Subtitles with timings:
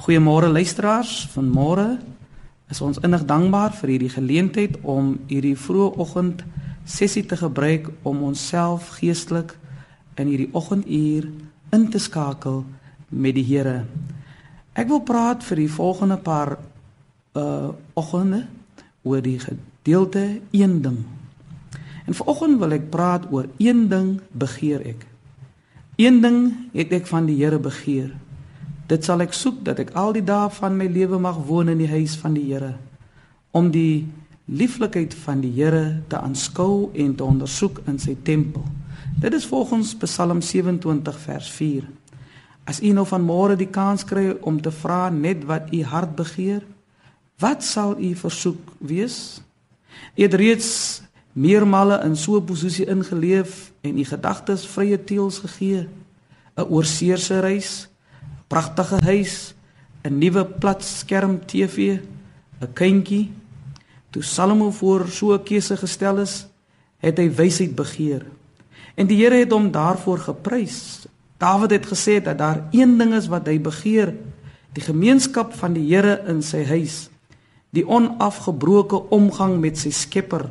[0.00, 1.28] Goeiemôre luisteraars.
[1.28, 1.98] Vanmôre
[2.72, 6.40] is ons innig dankbaar vir hierdie geleentheid om hierdie vroeë oggend
[6.88, 9.52] sessie te gebruik om onsself geestelik
[10.16, 11.26] in hierdie oggenduur
[11.76, 12.62] in te skakel
[13.12, 13.82] met die Here.
[14.72, 16.56] Ek wil praat vir die volgende paar
[17.36, 18.46] uh oggende
[19.04, 21.04] oor die gedeelte een ding.
[22.08, 25.04] En vanoggend wil ek praat oor een ding begeer ek.
[26.00, 26.40] Een ding
[26.72, 28.16] het ek van die Here begeer.
[28.90, 31.78] Dit sal ek soek dat ek al die dae van my lewe mag woon in
[31.78, 32.74] die huis van die Here
[33.54, 34.06] om die
[34.50, 38.64] lieflikheid van die Here te aanskou en te ondersoek in sy tempel.
[39.22, 41.86] Dit is volgens Psalm 27 vers 4.
[42.70, 46.62] As u nou vanmôre die kans kry om te vra net wat u hart begeer,
[47.42, 49.40] wat sal u versoek wees?
[50.16, 50.70] U het reeds
[51.32, 55.88] meermale in so 'n posisie ingeleef en u gedagtes vrye teels gegee.
[56.56, 57.88] 'n Oorseerse reis,
[58.50, 59.54] pragtige huis,
[60.02, 62.00] 'n nuwe plat skerm TV,
[62.60, 63.30] 'n kindjie.
[64.10, 66.46] Toe Salomo voor so 'n keuse gestel is,
[66.98, 68.26] het hy wysheid begeer.
[68.94, 71.06] En die Here het hom daarvoor geprys.
[71.38, 74.14] Dawid het gesê dat daar een ding is wat hy begeer,
[74.72, 77.08] die gemeenskap van die Here in sy huis,
[77.70, 80.50] die onafgebroke omgang met sy Skepper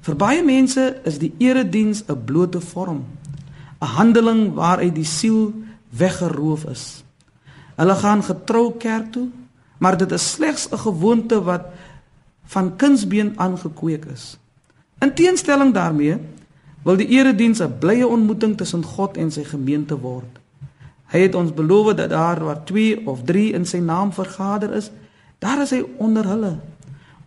[0.00, 3.04] Vir baie mense is die erediens 'n blote vorm,
[3.80, 5.52] 'n handeling waaruit die siel
[5.90, 7.04] weggeroof is.
[7.80, 9.28] Hulle gaan getrou kerk toe,
[9.80, 11.72] maar dit is slegs 'n gewoonte wat
[12.44, 14.36] van kindsbeen aangekweek is.
[14.98, 16.18] In teenstelling daarmee
[16.84, 20.38] wil die erediens 'n blye ontmoeting tussen God en sy gemeente word.
[21.06, 24.90] Hy het ons beloof dat daar waar 2 of 3 in sy naam vergader is,
[25.38, 26.58] daar is hy onder hulle.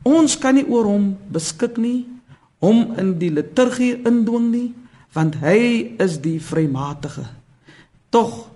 [0.02, 2.06] Ons kan nie oor hom beskik nie
[2.60, 4.74] hom in die liturgie indwing nie,
[5.14, 7.26] want hy is die vrymatige.
[8.10, 8.53] Tog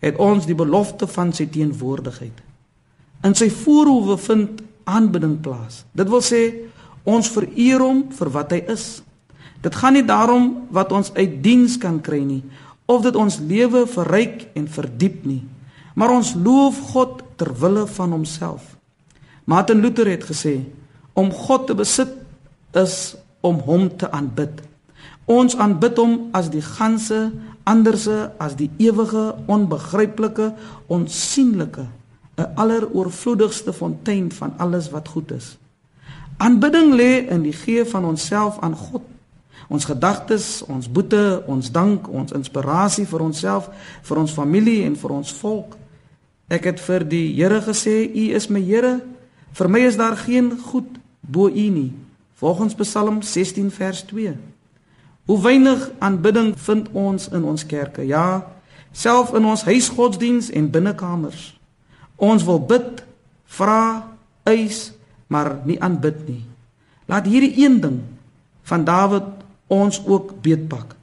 [0.00, 2.36] het ons die belofte van sy teenwoordigheid.
[3.24, 5.84] In sy voorhoewe vind aanbidding plaas.
[5.92, 6.42] Dit wil sê
[7.04, 9.02] ons vereer hom vir wat hy is.
[9.60, 12.42] Dit gaan nie daarom wat ons uit diens kan kry nie
[12.90, 15.44] of dit ons lewe verryk en verdiep nie,
[15.94, 18.64] maar ons loof God ter wille van homself.
[19.46, 20.56] Martin Luther het gesê
[21.14, 22.10] om God te besit
[22.74, 23.14] is
[23.46, 24.58] om hom te aanbid.
[25.24, 27.32] Ons aanbid hom as die ganse,
[27.64, 30.54] anderse as die ewige, onbegryplike,
[30.86, 31.86] onsigbare,
[32.36, 35.58] 'n alleroorvloedigste fontein van alles wat goed is.
[36.36, 39.02] Aanbidding lê in die gee van onsself aan God.
[39.68, 43.68] Ons gedagtes, ons boete, ons dank, ons inspirasie vir onsself,
[44.02, 45.76] vir ons familie en vir ons volk.
[46.48, 49.00] Ek het vir die Here gesê, U is my Here.
[49.52, 51.92] Vir my is daar geen goed bo U nie.
[52.34, 54.34] Volgens Psalm 16 vers 2.
[55.30, 58.02] Hoe weinig aanbidding vind ons in ons kerke?
[58.02, 58.50] Ja,
[58.90, 61.52] self in ons huisgodsdiens en binnekamers.
[62.18, 63.04] Ons wil bid,
[63.46, 64.10] vra,
[64.42, 64.88] eis,
[65.30, 66.40] maar nie aanbid nie.
[67.06, 68.00] Laat hierdie een ding
[68.66, 69.30] van Dawid
[69.70, 70.96] ons ook beetpak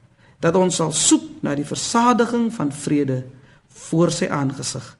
[0.44, 3.22] dat ons sal soek na die versadiging van vrede
[3.88, 4.92] voor sy aangesig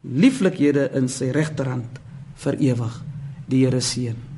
[0.00, 2.00] lieflikhede in sy regterhand
[2.40, 2.98] vir ewig
[3.52, 4.29] die Here seën